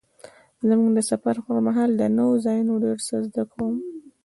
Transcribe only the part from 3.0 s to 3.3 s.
څه